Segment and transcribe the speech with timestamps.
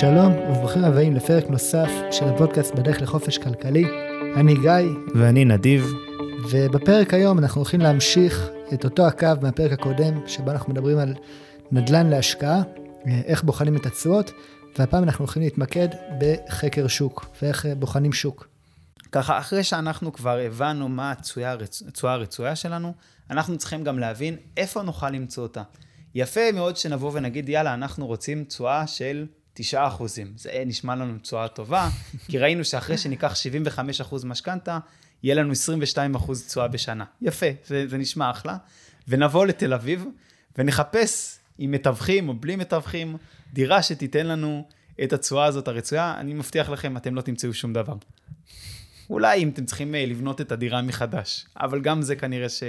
[0.00, 3.84] שלום וברוכים הבאים לפרק נוסף של הפודקאסט בדרך לחופש כלכלי.
[4.36, 4.70] אני גיא.
[5.14, 5.92] ואני נדיב.
[6.50, 11.14] ובפרק היום אנחנו הולכים להמשיך את אותו הקו מהפרק הקודם, שבו אנחנו מדברים על
[11.72, 12.62] נדל"ן להשקעה,
[13.06, 14.30] איך בוחנים את התשואות,
[14.78, 15.88] והפעם אנחנו הולכים להתמקד
[16.20, 18.48] בחקר שוק, ואיך בוחנים שוק.
[19.12, 21.56] ככה, אחרי שאנחנו כבר הבנו מה התשואה
[22.14, 22.94] הרצויה שלנו,
[23.30, 25.62] אנחנו צריכים גם להבין איפה נוכל למצוא אותה.
[26.14, 30.32] יפה מאוד שנבוא ונגיד, יאללה, אנחנו רוצים תשואה של 9 אחוזים.
[30.36, 31.88] זה נשמע לנו תשואה טובה,
[32.28, 34.78] כי ראינו שאחרי שניקח 75 אחוז משכנתה,
[35.22, 37.04] יהיה לנו 22 אחוז תשואה בשנה.
[37.22, 38.56] יפה, זה, זה נשמע אחלה.
[39.08, 40.04] ונבוא לתל אביב
[40.58, 43.16] ונחפש עם מתווכים או בלי מתווכים,
[43.52, 44.68] דירה שתיתן לנו
[45.04, 47.94] את התשואה הזאת הרצויה, אני מבטיח לכם, אתם לא תמצאו שום דבר.
[49.10, 52.62] אולי אם אתם צריכים אה, לבנות את הדירה מחדש, אבל גם זה כנראה ש...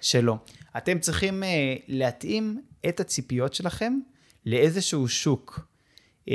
[0.00, 0.36] שלא.
[0.76, 1.46] אתם צריכים uh,
[1.88, 3.98] להתאים את הציפיות שלכם
[4.46, 5.67] לאיזשהו שוק.
[6.28, 6.30] Uh,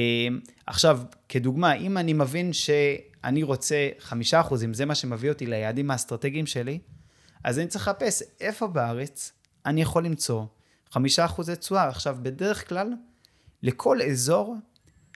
[0.67, 0.99] עכשיו,
[1.29, 6.79] כדוגמה, אם אני מבין שאני רוצה חמישה אחוזים, זה מה שמביא אותי ליעדים האסטרטגיים שלי,
[7.43, 9.31] אז אני צריך לחפש איפה בארץ
[9.65, 10.45] אני יכול למצוא
[10.91, 11.87] חמישה אחוזי תשואה.
[11.87, 12.93] עכשיו, בדרך כלל,
[13.63, 14.55] לכל אזור,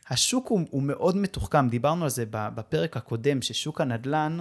[0.09, 1.69] השוק הוא, הוא מאוד מתוחכם.
[1.69, 4.37] דיברנו על זה בפרק הקודם, ששוק הנדל"ן,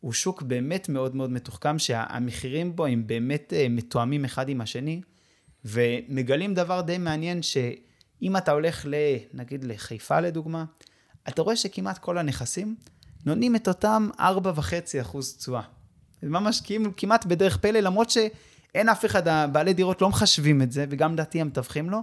[0.00, 5.00] הוא שוק באמת מאוד מאוד מתוחכם, שהמחירים בו הם באמת אה, מתואמים אחד עם השני,
[5.64, 7.42] ומגלים דבר די מעניין,
[8.20, 8.94] שאם אתה הולך, ל,
[9.34, 10.64] נגיד לחיפה לדוגמה,
[11.28, 12.76] אתה רואה שכמעט כל הנכסים
[13.26, 15.62] נותנים את אותם 4.5% תשואה.
[16.22, 16.62] ממש
[16.96, 21.40] כמעט בדרך פלא, למרות שאין אף אחד, בעלי דירות לא מחשבים את זה, וגם לדעתי
[21.40, 21.98] הם מתווכים לו,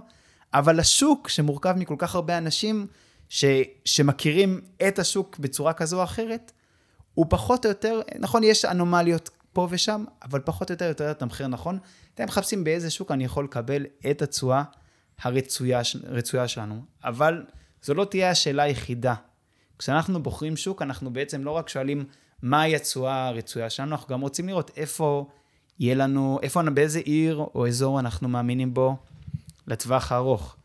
[0.54, 2.86] אבל השוק שמורכב מכל כך הרבה אנשים
[3.28, 3.44] ש,
[3.84, 6.52] שמכירים את השוק בצורה כזו או אחרת,
[7.14, 11.22] הוא פחות או יותר, נכון, יש אנומליות פה ושם, אבל פחות או יותר יותר את
[11.22, 11.78] המחיר נכון.
[12.14, 14.62] אתם מחפשים באיזה שוק אני יכול לקבל את התשואה
[15.22, 17.44] הרצויה שלנו, אבל
[17.82, 19.14] זו לא תהיה השאלה היחידה.
[19.78, 22.04] כשאנחנו בוחרים שוק, אנחנו בעצם לא רק שואלים
[22.42, 25.28] מהי התשואה הרצויה שלנו, אנחנו גם רוצים לראות איפה
[25.78, 28.96] יהיה לנו, איפה, באיזה עיר או אזור אנחנו מאמינים בו
[29.66, 30.56] לטווח הארוך.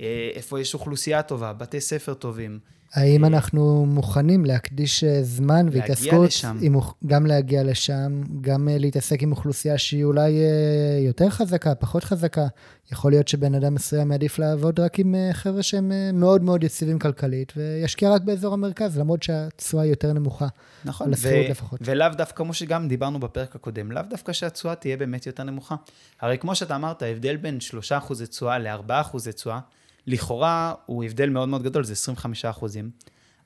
[0.00, 2.58] אה, איפה יש אוכלוסייה טובה, בתי ספר טובים,
[2.94, 9.30] האם אנחנו מוכנים להקדיש אה, זמן והתעסקות, עם, גם להגיע לשם, גם אה, להתעסק עם
[9.30, 12.46] אוכלוסייה שהיא אולי אה, יותר חזקה, פחות חזקה.
[12.92, 17.52] יכול להיות שבן אדם מסוים יעדיף לעבוד רק עם חבר'ה שהם מאוד מאוד יציבים כלכלית,
[17.56, 20.46] וישקיע רק באזור המרכז, למרות שהתשואה היא יותר נמוכה.
[20.84, 21.80] נכון, ו- לפחות.
[21.82, 25.74] ולאו דווקא, כמו שגם דיברנו בפרק הקודם, לאו דווקא שהתשואה תהיה באמת יותר נמוכה.
[26.20, 27.58] הרי כמו שאתה אמרת, ההבדל בין
[27.90, 29.58] 3% תשואה ל-4% תשואה,
[30.06, 32.90] לכאורה הוא הבדל מאוד מאוד גדול, זה 25 אחוזים,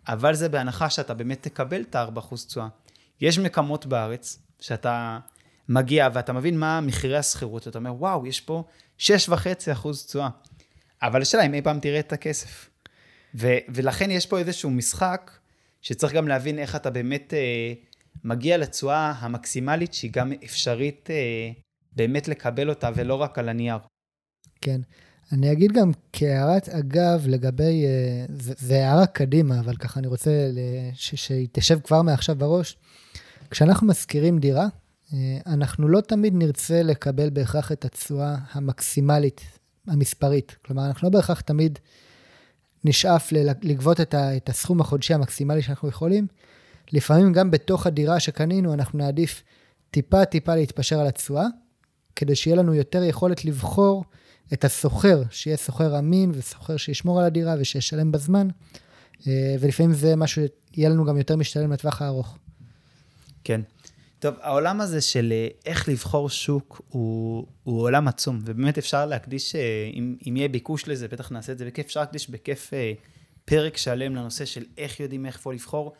[0.08, 2.68] אבל זה בהנחה שאתה באמת תקבל את ה-4 אחוז תשואה.
[3.20, 5.18] יש מקומות בארץ שאתה
[5.68, 8.64] מגיע ואתה מבין מה מחירי השכירות, אתה אומר, וואו, יש פה
[8.98, 9.02] 6.5
[9.72, 10.28] אחוז תשואה.
[11.02, 12.70] אבל השאלה אם אי פעם תראה את הכסף.
[13.34, 15.30] ו- ולכן יש פה איזשהו משחק
[15.82, 17.72] שצריך גם להבין איך אתה באמת אה,
[18.24, 21.50] מגיע לתשואה המקסימלית שהיא גם אפשרית אה,
[21.92, 23.78] באמת לקבל אותה ולא רק על הנייר.
[24.60, 24.80] כן.
[25.32, 28.24] אני אגיד גם כהערת אגב לגבי, אה,
[28.58, 30.30] זה, הערה קדימה, אבל ככה אני רוצה
[30.94, 32.76] שהיא תשב כבר מעכשיו בראש.
[33.50, 34.66] כשאנחנו משכירים דירה,
[35.12, 39.40] אה, אנחנו לא תמיד נרצה לקבל בהכרח את התשואה המקסימלית,
[39.86, 40.56] המספרית.
[40.64, 41.78] כלומר, אנחנו לא בהכרח תמיד
[42.84, 46.26] נשאף לגבות את הסכום החודשי המקסימלי שאנחנו יכולים.
[46.92, 49.42] לפעמים גם בתוך הדירה שקנינו, אנחנו נעדיף
[49.90, 51.46] טיפה-טיפה להתפשר על התשואה,
[52.16, 54.04] כדי שיהיה לנו יותר יכולת לבחור
[54.52, 58.48] את הסוחר, שיהיה סוחר אמין וסוחר שישמור על הדירה ושישלם בזמן,
[59.26, 60.42] אה, ולפעמים זה משהו
[60.74, 62.38] שיהיה לנו גם יותר משתלם לטווח הארוך.
[63.44, 63.60] כן.
[64.18, 69.54] טוב, העולם הזה של אה, איך לבחור שוק הוא, הוא עולם עצום, ובאמת אפשר להקדיש,
[69.54, 72.72] אה, אם, אם יהיה ביקוש לזה, בטח נעשה את זה בכיף, אפשר להקדיש בכיף
[73.44, 75.92] פרק שלם לנושא של איך יודעים איפה לבחור.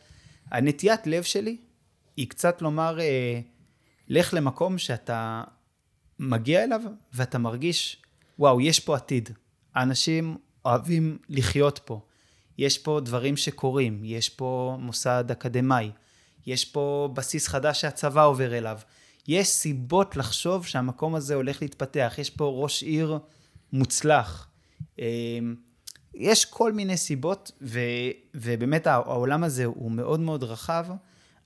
[0.51, 1.57] הנטיית לב שלי
[2.17, 2.97] היא קצת לומר,
[4.07, 5.43] לך למקום שאתה
[6.19, 6.81] מגיע אליו
[7.13, 8.01] ואתה מרגיש
[8.39, 9.29] וואו, יש פה עתיד.
[9.75, 12.01] האנשים אוהבים לחיות פה.
[12.57, 15.91] יש פה דברים שקורים, יש פה מוסד אקדמאי,
[16.45, 18.79] יש פה בסיס חדש שהצבא עובר אליו.
[19.27, 23.19] יש סיבות לחשוב שהמקום הזה הולך להתפתח, יש פה ראש עיר
[23.73, 24.47] מוצלח.
[24.99, 25.55] אמ,
[26.13, 27.79] יש כל מיני סיבות, ו,
[28.33, 30.85] ובאמת העולם הזה הוא מאוד מאוד רחב,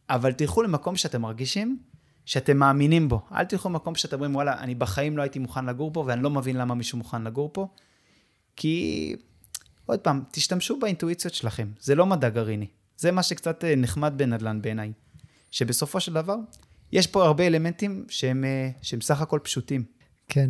[0.09, 1.79] אבל תלכו למקום שאתם מרגישים
[2.25, 3.21] שאתם מאמינים בו.
[3.31, 6.29] אל תלכו למקום שאתם אומרים, וואלה, אני בחיים לא הייתי מוכן לגור פה, ואני לא
[6.29, 7.67] מבין למה מישהו מוכן לגור פה.
[8.55, 9.15] כי,
[9.85, 11.67] עוד פעם, תשתמשו באינטואיציות שלכם.
[11.79, 12.67] זה לא מדע גרעיני.
[12.97, 14.91] זה מה שקצת אה, נחמד בנדל"ן בעיניי.
[15.51, 16.35] שבסופו של דבר,
[16.91, 19.83] יש פה הרבה אלמנטים שהם, אה, שהם סך הכל פשוטים.
[20.27, 20.49] כן.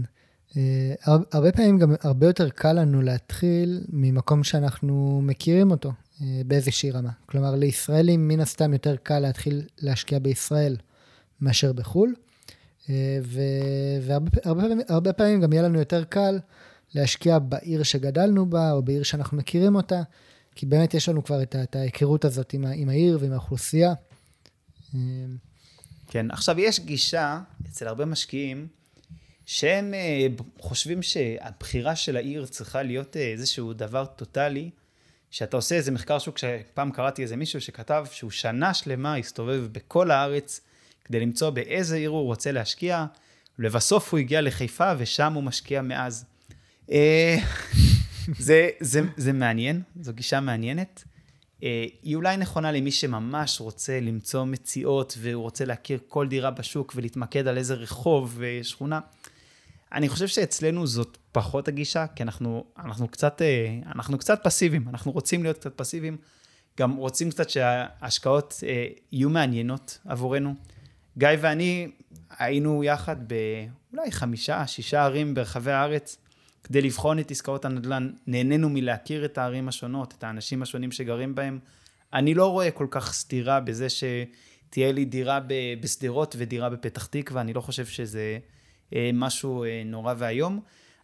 [0.57, 0.93] אה,
[1.31, 5.93] הרבה פעמים גם הרבה יותר קל לנו להתחיל ממקום שאנחנו מכירים אותו
[6.45, 7.09] באיזושהי רמה.
[7.25, 10.77] כלומר, לישראלים מן הסתם יותר קל להתחיל להשקיע בישראל
[11.43, 12.13] מאשר בחו"ל,
[12.89, 13.19] אה,
[14.01, 16.39] והרבה פעמים גם יהיה לנו יותר קל
[16.95, 20.01] להשקיע בעיר שגדלנו בה, או בעיר שאנחנו מכירים אותה,
[20.55, 23.93] כי באמת יש לנו כבר את ההיכרות הזאת עם, העיר ועם האוכלוסייה.
[26.07, 28.67] כן, עכשיו יש גישה אצל הרבה משקיעים,
[29.45, 30.27] שהם אה,
[30.59, 34.69] חושבים שהבחירה של העיר צריכה להיות אה, איזשהו דבר טוטאלי,
[35.31, 40.11] שאתה עושה איזה מחקר שוק, שפעם קראתי איזה מישהו שכתב שהוא שנה שלמה הסתובב בכל
[40.11, 40.61] הארץ
[41.05, 43.05] כדי למצוא באיזה עיר הוא רוצה להשקיע,
[43.59, 46.25] ולבסוף הוא הגיע לחיפה ושם הוא משקיע מאז.
[46.91, 47.37] אה,
[48.39, 51.03] זה, זה, זה מעניין, זו גישה מעניינת.
[52.03, 57.47] היא אולי נכונה למי שממש רוצה למצוא מציאות והוא רוצה להכיר כל דירה בשוק ולהתמקד
[57.47, 58.99] על איזה רחוב ושכונה.
[59.93, 65.11] אני חושב שאצלנו זאת פחות הגישה, כי אנחנו, אנחנו, קצת, אה, אנחנו קצת פסיביים, אנחנו
[65.11, 66.17] רוצים להיות קצת פסיביים,
[66.79, 70.55] גם רוצים קצת שההשקעות אה, יהיו מעניינות עבורנו.
[71.17, 71.87] גיא ואני
[72.39, 76.17] היינו יחד באולי חמישה, שישה ערים ברחבי הארץ,
[76.63, 78.11] כדי לבחון את עסקאות הנדל"ן.
[78.27, 81.59] נהנינו מלהכיר את הערים השונות, את האנשים השונים שגרים בהם.
[82.13, 85.39] אני לא רואה כל כך סתירה בזה שתהיה לי דירה
[85.81, 88.39] בשדרות ודירה בפתח תקווה, אני לא חושב שזה...
[88.95, 90.59] אה, משהו אה, נורא ואיום.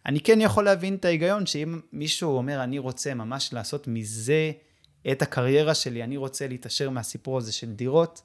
[0.06, 4.52] אני כן יכול להבין את ההיגיון שאם מישהו אומר, אני רוצה ממש לעשות מזה
[5.12, 8.22] את הקריירה שלי, אני רוצה להתעשר מהסיפור הזה של דירות,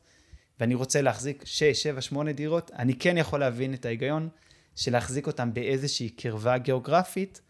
[0.60, 4.30] ואני רוצה להחזיק 6, 7, 8 דירות, אני כן יכול להבין את ההיגיון
[4.76, 7.42] של להחזיק אותם באיזושהי קרבה גיאוגרפית,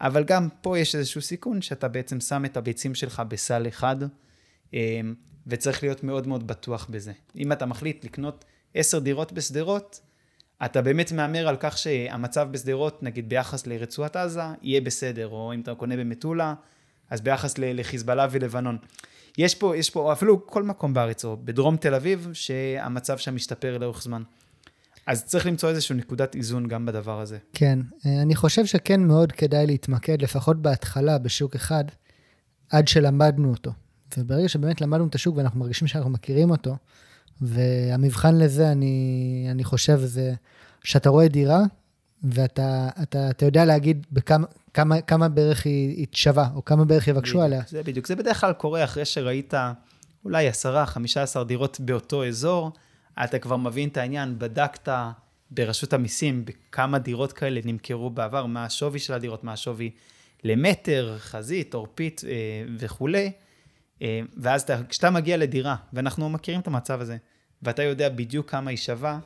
[0.00, 3.96] אבל גם פה יש איזשהו סיכון שאתה בעצם שם את הביצים שלך בסל אחד,
[4.74, 5.00] אה,
[5.46, 7.12] וצריך להיות מאוד מאוד בטוח בזה.
[7.36, 8.44] אם אתה מחליט לקנות
[8.74, 10.00] 10 דירות בשדרות,
[10.64, 15.60] אתה באמת מהמר על כך שהמצב בשדרות, נגיד ביחס לרצועת עזה, יהיה בסדר, או אם
[15.60, 16.54] אתה קונה במטולה,
[17.10, 18.78] אז ביחס לחיזבאללה ולבנון.
[19.38, 23.78] יש פה, יש פה, אפילו כל מקום בארץ, או בדרום תל אביב, שהמצב שם משתפר
[23.78, 24.22] לאורך זמן.
[25.06, 27.38] אז צריך למצוא איזושהי נקודת איזון גם בדבר הזה.
[27.52, 27.78] כן,
[28.22, 31.84] אני חושב שכן מאוד כדאי להתמקד, לפחות בהתחלה, בשוק אחד,
[32.70, 33.72] עד שלמדנו אותו.
[34.18, 36.76] וברגע שבאמת למדנו את השוק ואנחנו מרגישים שאנחנו מכירים אותו,
[37.40, 40.34] והמבחן לזה, אני, אני חושב, זה
[40.84, 41.60] שאתה רואה דירה,
[42.22, 47.08] ואתה אתה, אתה יודע להגיד בכמה כמה, כמה בערך היא, היא שווה, או כמה בערך
[47.08, 47.62] יבקשו בדיוק, עליה.
[47.68, 48.06] זה בדיוק.
[48.06, 49.54] זה בדרך כלל קורה אחרי שראית
[50.24, 52.72] אולי 10, 15 דירות באותו אזור,
[53.24, 54.88] אתה כבר מבין את העניין, בדקת
[55.50, 59.90] ברשות המיסים בכמה דירות כאלה נמכרו בעבר, מה השווי של הדירות, מה השווי
[60.44, 62.32] למטר, חזית, עורפית אה,
[62.78, 63.32] וכולי.
[64.02, 67.16] אה, ואז אתה, כשאתה מגיע לדירה, ואנחנו מכירים את המצב הזה,
[67.62, 69.18] ואתה יודע בדיוק כמה היא שווה,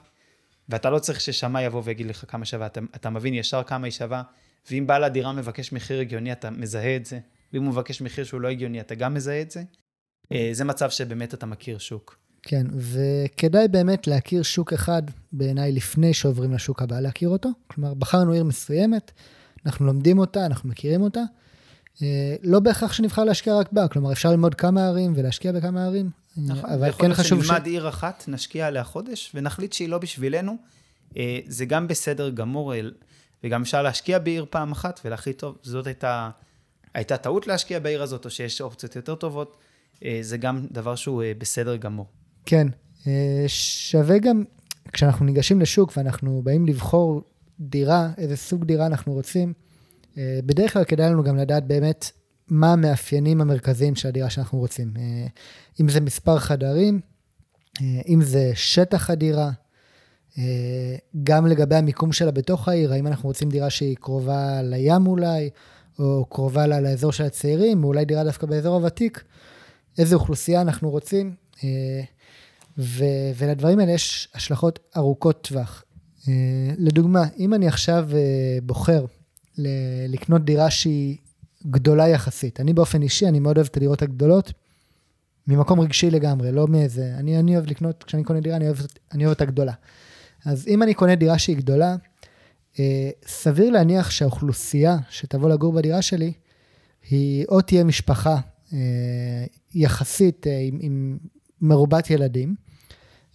[0.68, 3.92] ואתה לא צריך ששמאי יבוא ויגיד לך כמה שווה, אתה, אתה מבין ישר כמה היא
[3.92, 4.22] שווה,
[4.70, 7.18] ואם בעל הדירה מבקש מחיר הגיוני, אתה מזהה את זה,
[7.52, 9.62] ואם הוא מבקש מחיר שהוא לא הגיוני, אתה גם מזהה את זה.
[10.32, 12.18] אה, זה מצב שבאמת אתה מכיר שוק.
[12.42, 17.48] כן, וכדאי באמת להכיר שוק אחד בעיניי לפני שעוברים לשוק הבא, להכיר אותו.
[17.66, 19.12] כלומר, בחרנו עיר מסוימת,
[19.66, 21.20] אנחנו לומדים אותה, אנחנו מכירים אותה,
[22.02, 26.10] אה, לא בהכרח שנבחר להשקיע רק בה, כלומר אפשר ללמוד כמה ערים ולהשקיע בכמה ערים,
[26.36, 27.46] נכון, אבל כן חשוב ש...
[27.46, 30.56] שנלמד עיר אחת, נשקיע עליה חודש, ונחליט שהיא לא בשבילנו.
[31.16, 32.72] אה, זה גם בסדר גמור,
[33.44, 36.30] וגם אפשר להשקיע בעיר פעם אחת ולהחליט, טוב, זאת הייתה,
[36.94, 39.56] הייתה טעות להשקיע בעיר הזאת, או שיש אופציות יותר טובות,
[40.20, 42.06] זה גם דבר שהוא בסדר גמור.
[42.46, 42.66] כן,
[43.46, 44.44] שווה גם,
[44.92, 47.22] כשאנחנו ניגשים לשוק ואנחנו באים לבחור
[47.60, 49.52] דירה, איזה סוג דירה אנחנו רוצים,
[50.18, 52.10] אה, בדרך כלל כדאי לנו גם לדעת באמת
[52.52, 54.94] מה המאפיינים המרכזיים של הדירה שאנחנו רוצים.
[54.96, 55.26] אה,
[55.80, 57.00] אם זה מספר חדרים,
[57.80, 59.50] אה, אם זה שטח הדירה,
[61.22, 65.50] גם לגבי המיקום שלה בתוך העיר, האם אנחנו רוצים דירה שהיא קרובה לים אולי,
[65.98, 69.24] או קרובה לה לאזור של הצעירים, או אולי דירה דווקא באזור הוותיק,
[69.98, 71.34] איזה אוכלוסייה אנחנו רוצים.
[72.78, 75.84] ו- ולדברים האלה יש השלכות ארוכות טווח.
[76.78, 78.08] לדוגמה, אם אני עכשיו
[78.62, 79.04] בוחר
[80.08, 81.16] לקנות דירה שהיא
[81.66, 82.60] גדולה יחסית.
[82.60, 84.52] אני באופן אישי, אני מאוד אוהב את הדירות הגדולות,
[85.46, 87.14] ממקום רגשי לגמרי, לא מאיזה...
[87.16, 88.76] אני, אני אוהב לקנות, כשאני קונה דירה, אני אוהב,
[89.12, 89.72] אני אוהב את הגדולה.
[90.44, 91.96] אז אם אני קונה דירה שהיא גדולה,
[92.78, 96.32] אה, סביר להניח שהאוכלוסייה שתבוא לגור בדירה שלי,
[97.10, 98.40] היא או תהיה משפחה
[98.72, 98.78] אה,
[99.74, 101.18] יחסית אה, עם, עם
[101.60, 102.54] מרובת ילדים,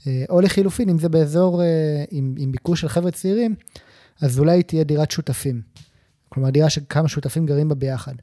[0.07, 3.55] אה, או לחילופין, אם זה באזור אה, עם, עם ביקוש של חבר'ה צעירים,
[4.21, 5.61] אז אולי תהיה דירת שותפים.
[6.29, 8.13] כלומר, דירה שכמה שותפים גרים בה ביחד.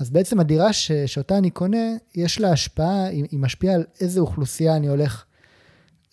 [0.00, 4.20] אז בעצם הדירה ש, שאותה אני קונה, יש לה השפעה, היא, היא משפיעה על איזה
[4.20, 5.24] אוכלוסייה אני הולך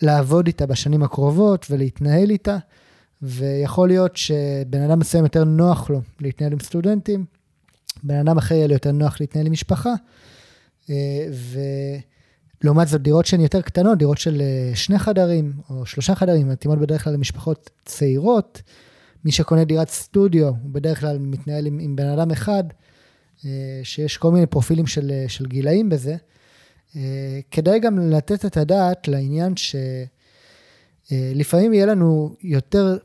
[0.01, 2.57] לעבוד איתה בשנים הקרובות ולהתנהל איתה,
[3.21, 7.25] ויכול להיות שבן אדם מסוים יותר נוח לו להתנהל עם סטודנטים,
[8.03, 9.93] בן אדם אחר יהיה לו יותר נוח להתנהל עם משפחה,
[10.89, 11.27] אה,
[12.63, 16.79] ולעומת זאת דירות שהן יותר קטנות, דירות של אה, שני חדרים או שלושה חדרים, מתאימות
[16.79, 18.61] בדרך כלל למשפחות צעירות.
[19.25, 22.63] מי שקונה דירת סטודיו, הוא בדרך כלל מתנהל עם, עם בן אדם אחד,
[23.45, 26.15] אה, שיש כל מיני פרופילים של, של גילאים בזה.
[27.51, 29.53] כדאי גם לתת את הדעת לעניין
[31.11, 32.97] שלפעמים יהיה לנו יותר,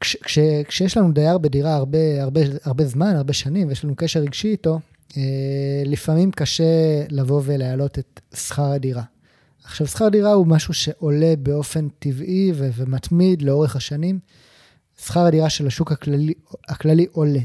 [0.00, 4.20] כש, כש, כשיש לנו דייר בדירה הרבה, הרבה, הרבה זמן, הרבה שנים, ויש לנו קשר
[4.20, 4.80] רגשי איתו,
[5.16, 9.02] אה, לפעמים קשה לבוא ולהעלות את שכר הדירה.
[9.64, 14.18] עכשיו, שכר דירה הוא משהו שעולה באופן טבעי ומתמיד לאורך השנים.
[15.04, 16.34] שכר הדירה של השוק הכללי,
[16.68, 17.40] הכללי עולה.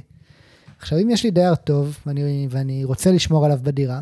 [0.80, 4.00] עכשיו, אם יש לי דייר טוב ואני, ואני רוצה לשמור עליו בדירה,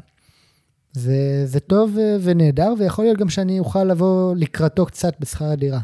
[0.94, 5.80] זה, זה טוב ונהדר, ויכול להיות גם שאני אוכל לבוא לקראתו קצת בשכר הדירה.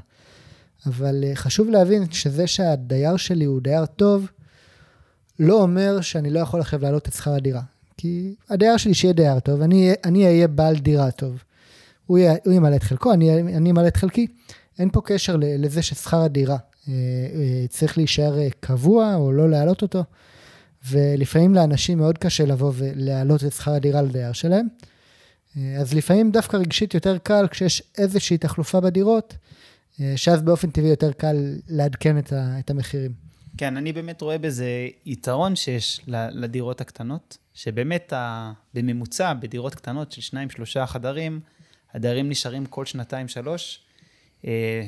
[0.85, 4.27] אבל אה, חשוב להבין שזה שהדייר שלי הוא דייר טוב,
[5.39, 7.61] לא אומר שאני לא יכול עכשיו להעלות את שכר הדירה.
[7.97, 11.43] כי הדייר שלי שיהיה דייר טוב, אני, אני אהיה בעל דירה טוב.
[12.05, 14.27] הוא, יהיה, הוא ימלא את חלקו, אני, אני אמלא את חלקי.
[14.79, 16.70] אין פה קשר לזה ששכר הדירה אה, אה,
[17.69, 20.03] צריך להישאר אה, קבוע או לא להעלות אותו.
[20.89, 24.67] ולפעמים לאנשים מאוד קשה לבוא ולהעלות את שכר הדירה לדייר שלהם.
[25.57, 29.33] אה, אז לפעמים דווקא רגשית יותר קל כשיש איזושהי תחלופה בדירות,
[30.01, 31.35] אה, שאז באופן טבעי יותר קל
[31.67, 33.11] לעדכן את, המחירים.
[33.57, 38.13] כן, אני באמת רואה בזה יתרון שיש לדירות הקטנות, שבאמת.
[38.73, 41.39] בממוצע, בדירות קטנות של שניים, שלושה חדרים,
[41.93, 43.90] הדיירים נשארים כל שנתיים-שלוש, אה,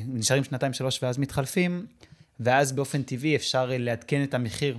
[0.06, 1.86] נשארים שנתיים-שלוש ואז מתחלפים,
[2.40, 4.78] ואז באופן טבעי אפשר לעדכן את המחיר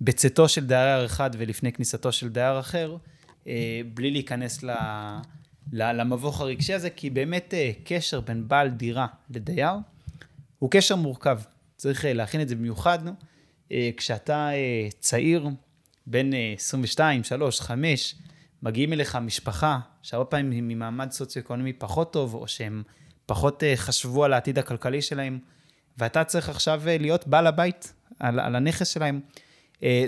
[0.00, 2.96] בצאתו של דייר אחד ולפני כניסתו של דייר אחר,
[3.46, 4.70] אה, בלי להיכנס ל...
[5.72, 9.72] למבוך הרגשי הזה, כי באמת אה, קשר בין בעל דירה לדייר
[10.58, 11.38] הוא קשר מורכב.
[11.76, 12.98] צריך אה, להכין את זה במיוחד,
[13.72, 14.50] אה, כשאתה
[14.98, 15.48] צעיר,
[16.06, 18.14] בין 22, 3, 5,
[18.62, 22.82] מגיעים אליך משפחה, שהרבה פעמים היא ממעמד סוציו-אקונומי פחות טוב, או שהם
[23.26, 25.38] פחות חשבו על העתיד הכלכלי שלהם,
[25.98, 29.20] ואתה צריך עכשיו להיות בעל הבית על, על הנכס שלהם.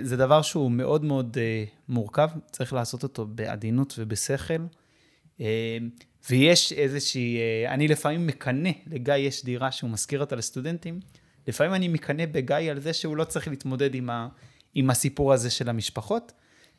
[0.02, 1.37] זה דבר שהוא מאוד מאוד
[1.88, 4.62] מורכב, צריך לעשות אותו בעדינות ובשכל.
[6.30, 11.00] ויש איזושהי, אה, אני לפעמים מקנא, לגיא יש דירה שהוא משכיר אותה לסטודנטים,
[11.46, 14.28] לפעמים אני מקנא בגיא על זה שהוא לא צריך להתמודד עם, ה,
[14.75, 16.32] עם הסיפור הזה של המשפחות,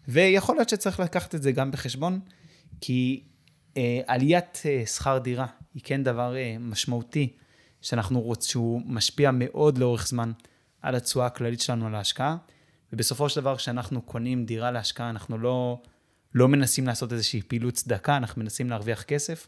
[0.08, 2.20] ויכול להיות שצריך לקחת את זה גם בחשבון,
[2.82, 3.24] כי
[3.78, 5.48] אה, עליית אה, שכר דירה
[5.80, 7.34] היא כן דבר אה, משמעותי,
[7.82, 10.32] שאנחנו רוצים, שהוא משפיע מאוד לאורך זמן
[10.82, 12.38] על התשואה הכללית שלנו על ההשקעה,
[12.94, 15.82] ובסופו של דבר כשאנחנו קונים דירה להשקעה, אנחנו לא...
[16.36, 19.48] לא מנסים לעשות איזושהי פעילות צדקה, אנחנו מנסים להרוויח כסף,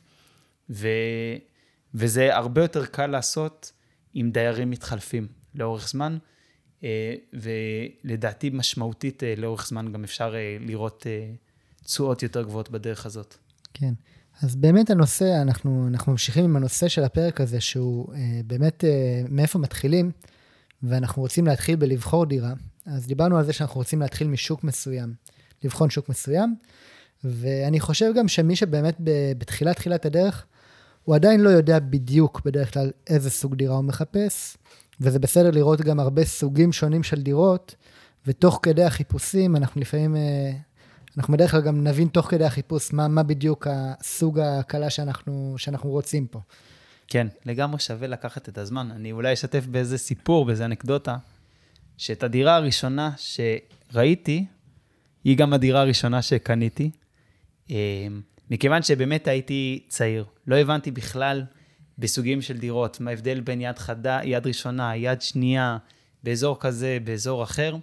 [0.69, 0.87] ו...
[1.93, 3.71] וזה הרבה יותר קל לעשות
[4.13, 6.17] עם דיירים מתחלפים לאורך זמן,
[6.83, 11.05] אה, ולדעתי משמעותית אה, לאורך זמן גם אפשר לראות
[11.83, 13.35] תשואות יותר גבוהות בדרך הזאת.
[13.73, 13.93] כן.
[14.43, 18.07] אז באמת הנושא, אנחנו, אנחנו ממשיכים עם הנושא של הפרק הזה, שהוא
[18.45, 18.83] באמת
[19.29, 20.11] מאיפה מתחילים,
[20.83, 22.53] ואנחנו רוצים להתחיל בלבחור דירה.
[22.85, 25.13] אז דיברנו על זה שאנחנו רוצים להתחיל משוק מסוים.
[25.63, 26.55] לבחון שוק מסוים.
[27.23, 28.95] ואני חושב גם שמי שבאמת
[29.37, 30.45] בתחילת תחילת הדרך,
[31.03, 34.57] הוא עדיין לא יודע בדיוק בדרך כלל איזה סוג דירה הוא מחפש,
[35.01, 37.75] וזה בסדר לראות גם הרבה סוגים שונים של דירות,
[38.27, 40.51] ותוך כדי החיפושים אנחנו לפעמים, אה,
[41.17, 45.89] אנחנו בדרך כלל גם נבין תוך כדי החיפוש מה, מה בדיוק הסוג הקלה שאנחנו, שאנחנו
[45.89, 46.39] רוצים פה.
[47.07, 48.91] כן, לגמרי שווה לקחת את הזמן.
[48.91, 51.17] אני אולי אשתף באיזה סיפור, באיזה אנקדוטה,
[51.97, 54.45] שאת הדירה הראשונה שראיתי,
[55.23, 56.91] היא גם הדירה הראשונה שקניתי.
[57.69, 57.75] אמ,
[58.49, 61.43] מכיוון שבאמת הייתי צעיר, לא הבנתי בכלל
[61.97, 65.77] בסוגים של דירות, מה ההבדל בין יד חדה, יד ראשונה, יד שנייה,
[66.23, 67.75] באזור כזה, באזור אחר.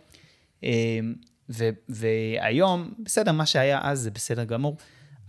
[1.51, 4.77] ו, והיום, בסדר, מה שהיה אז זה בסדר גמור,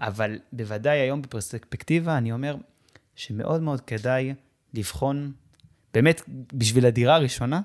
[0.02, 2.56] אבל בוודאי היום בפרספקטיבה, אני אומר
[3.16, 4.34] שמאוד מאוד כדאי
[4.74, 5.32] לבחון,
[5.94, 6.22] באמת,
[6.54, 7.62] בשביל הדירה הראשונה,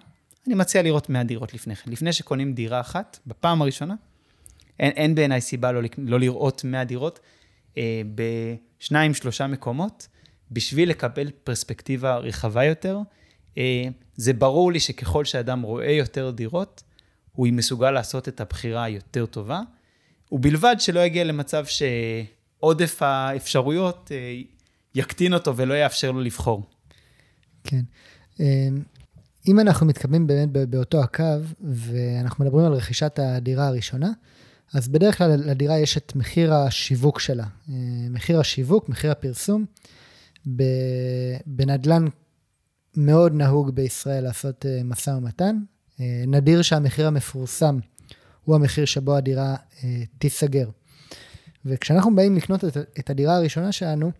[0.47, 1.91] אני מציע לראות 100 דירות לפני כן.
[1.91, 3.95] לפני שקונים דירה אחת, בפעם הראשונה,
[4.81, 7.21] אין, אין בעיניי סיבה לא, לא לראות 100 דירות
[7.79, 10.09] אה, בשניים, שלושה מקומות,
[10.51, 12.99] בשביל לקבל פרספקטיבה רחבה יותר.
[13.59, 13.85] אה,
[14.17, 16.83] זה ברור לי שככל שאדם רואה יותר דירות,
[17.35, 19.61] הוא מסוגל לעשות את הבחירה היותר טובה,
[20.33, 24.41] ובלבד שלא יגיע למצב שעודף האפשרויות אה,
[24.95, 26.63] יקטין אותו ולא יאפשר לו לבחור.
[27.65, 27.83] כן.
[28.41, 28.69] אה,
[29.49, 31.25] אם אנחנו מתקדמים באמת באותו הקו,
[31.61, 34.11] ואנחנו מדברים על רכישת הדירה הראשונה,
[34.75, 37.45] אז בדרך כלל לדירה יש את מחיר השיווק שלה.
[38.11, 39.65] מחיר השיווק, מחיר הפרסום.
[41.47, 42.05] בנדל"ן
[42.97, 45.59] מאוד נהוג בישראל לעשות אה, משא ומתן.
[46.01, 47.79] אה, נדיר שהמחיר המפורסם
[48.45, 50.69] הוא המחיר שבו הדירה אה, תיסגר.
[51.65, 54.11] וכשאנחנו באים לקנות את, את הדירה הראשונה שלנו,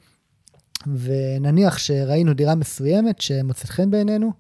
[0.87, 4.33] ונניח שראינו דירה מסוימת שמוצאת חן בעינינו,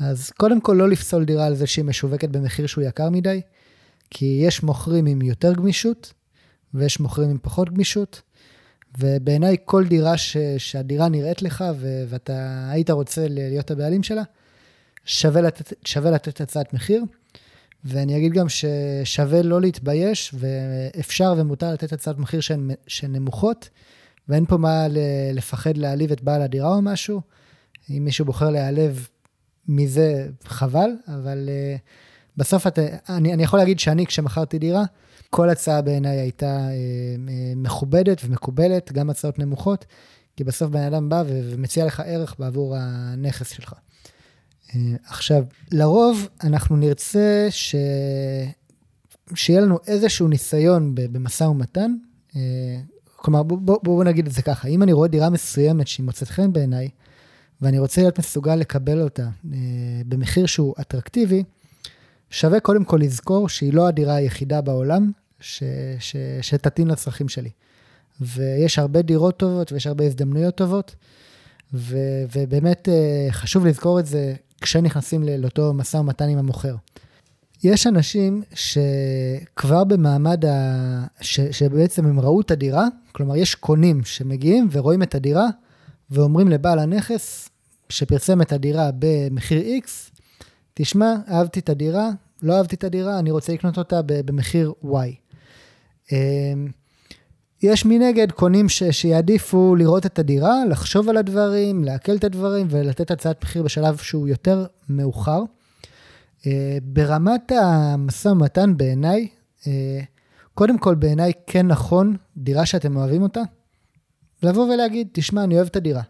[0.00, 3.40] אז קודם כל לא לפסול דירה על זה שהיא משווקת במחיר שהוא יקר מדי,
[4.10, 6.12] כי יש מוכרים עם יותר גמישות,
[6.74, 8.22] ויש מוכרים עם פחות גמישות,
[8.98, 14.22] ובעיניי כל דירה ש, שהדירה נראית לך ו, ואתה היית רוצה להיות הבעלים שלה,
[15.10, 17.02] שווה לתת, שווה לתת הצעת מחיר.
[17.84, 23.68] ואני אגיד גם ששווה לא להתבייש, ואפשר ומותר לתת הצעת מחיר שהן, שהן נמוכות,
[24.28, 24.86] ואין פה מה
[25.32, 27.20] לפחד להעליב את בעל הדירה או משהו.
[27.90, 29.08] אם מישהו בוחר להיעלב
[29.68, 31.80] מזה, חבל, אבל uh,
[32.36, 34.84] בסוף אתה, אני, אני יכול להגיד שאני, כשמכרתי דירה,
[35.30, 39.84] כל הצעה בעיניי הייתה uh, uh, מכובדת ומקובלת, גם הצעות נמוכות,
[40.36, 43.74] כי בסוף בן אדם בא ומציע לך ערך בעבור הנכס שלך.
[44.70, 44.74] Uh,
[45.06, 47.74] עכשיו, לרוב אנחנו נרצה ש...
[49.34, 51.94] שיהיה לנו איזשהו ניסיון במשא ומתן.
[52.30, 52.36] Uh,
[53.16, 56.28] כלומר, בואו בוא, בוא נגיד את זה ככה, אם אני רואה דירה מסוימת שהיא מוצאת
[56.28, 56.88] חן בעיניי,
[57.62, 59.46] ואני רוצה להיות מסוגל לקבל אותה uh,
[60.06, 61.42] במחיר שהוא אטרקטיבי,
[62.30, 65.10] שווה קודם כל לזכור שהיא לא הדירה היחידה בעולם
[65.40, 65.62] ש,
[65.98, 67.50] ש, שתתאים לצרכים שלי.
[68.20, 70.94] ויש הרבה דירות טובות ויש הרבה הזדמנויות טובות,
[71.74, 71.96] ו,
[72.36, 76.76] ובאמת uh, חשוב לזכור את זה כשנכנסים לאותו משא ומתן עם המוכר.
[77.64, 81.06] יש אנשים שכבר במעמד, ה...
[81.20, 81.40] ש...
[81.40, 85.46] שבעצם הם ראו את הדירה, כלומר יש קונים שמגיעים ורואים את הדירה
[86.10, 87.48] ואומרים לבעל הנכס
[87.88, 90.10] שפרסם את הדירה במחיר X,
[90.74, 92.10] תשמע, אהבתי את הדירה,
[92.42, 94.86] לא אהבתי את הדירה, אני רוצה לקנות אותה במחיר Y.
[97.62, 103.10] יש מנגד קונים ש, שיעדיפו לראות את הדירה, לחשוב על הדברים, לעכל את הדברים ולתת
[103.10, 105.42] הצעת מחיר בשלב שהוא יותר מאוחר.
[106.40, 106.44] Uh,
[106.82, 109.28] ברמת המשא ומתן בעיניי,
[109.60, 109.66] uh,
[110.54, 113.40] קודם כל בעיניי כן נכון, דירה שאתם אוהבים אותה,
[114.42, 116.02] לבוא ולהגיד, תשמע, אני אוהב את הדירה.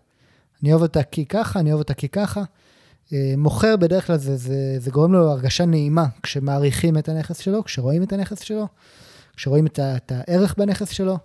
[0.62, 2.42] אני אוהב אותה כי ככה, אני אוהב אותה כי ככה.
[3.06, 7.64] Uh, מוכר בדרך כלל זה, זה, זה גורם לו הרגשה נעימה כשמעריכים את הנכס שלו,
[7.64, 8.66] כשרואים את הנכס שלו,
[9.36, 11.18] כשרואים את, את הערך בנכס שלו.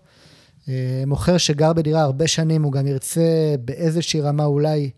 [0.70, 4.90] אה, מוכר שגר בדירה הרבה שנים, הוא גם ירצה באיזושהי רמה אולי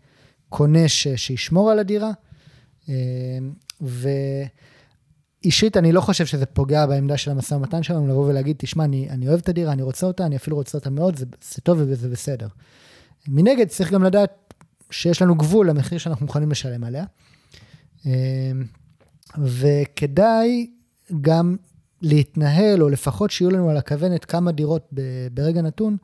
[0.48, 2.10] קונה ש, שישמור על הדירה.
[2.88, 2.94] אה,
[3.80, 9.10] ואישית, אני לא חושב שזה פוגע בעמדה של המשא ומתן שלנו, לבוא ולהגיד, תשמע, אני,
[9.10, 11.78] אני אוהב את הדירה, אני רוצה אותה, אני אפילו רוצה אותה מאוד, זה, זה טוב
[11.80, 12.48] וזה בסדר.
[13.28, 14.54] מנגד, צריך גם לדעת
[14.90, 17.04] שיש לנו גבול למחיר שאנחנו מוכנים לשלם עליה.
[18.06, 18.12] אה,
[19.38, 20.70] וכדאי
[21.20, 21.56] גם
[22.02, 24.92] להתנהל, או לפחות שיהיו לנו על הכוונת כמה דירות
[25.32, 25.96] ברגע נתון,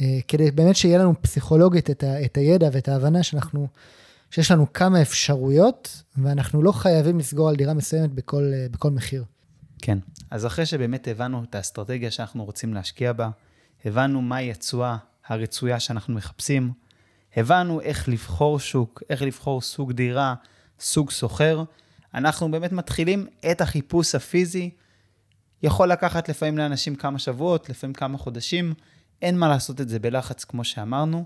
[0.00, 3.68] אה, כדי באמת שיהיה לנו פסיכולוגית את, ה, את הידע ואת ההבנה שאנחנו,
[4.30, 9.24] שיש לנו כמה אפשרויות, ואנחנו לא חייבים לסגור על דירה מסוימת בכל, אה, בכל מחיר.
[9.82, 9.98] כן,
[10.30, 13.30] אז אחרי שבאמת הבנו את האסטרטגיה שאנחנו רוצים להשקיע בה,
[13.84, 16.72] הבנו מהי התשואה הרצויה שאנחנו מחפשים,
[17.36, 20.34] הבנו איך לבחור שוק, איך לבחור סוג דירה,
[20.80, 21.64] סוג סוחר,
[22.14, 24.70] אנחנו באמת מתחילים את החיפוש הפיזי
[25.62, 28.74] יכול לקחת לפעמים לאנשים כמה שבועות, לפעמים כמה חודשים,
[29.22, 31.24] אין מה לעשות את זה בלחץ, כמו שאמרנו.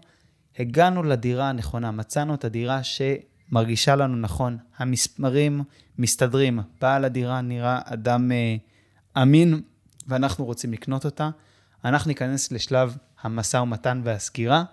[0.58, 5.62] הגענו לדירה הנכונה, מצאנו את הדירה שמרגישה לנו נכון, המספרים
[5.98, 8.56] מסתדרים, בעל הדירה נראה אדם אה,
[9.22, 9.60] אמין,
[10.08, 11.30] ואנחנו רוצים לקנות אותה.
[11.84, 14.64] אנחנו ניכנס לשלב המשא ומתן והסגירה,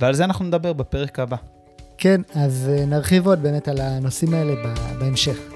[0.00, 1.36] ועל זה אנחנו נדבר בפרק הבא.
[1.98, 4.54] כן, אז אה, נרחיב עוד באמת על הנושאים האלה
[4.98, 5.51] בהמשך.